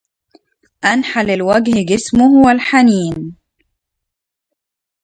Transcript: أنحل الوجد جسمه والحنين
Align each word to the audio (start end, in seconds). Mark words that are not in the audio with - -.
أنحل 0.85 1.29
الوجد 1.29 1.85
جسمه 1.93 2.31
والحنين 2.45 3.35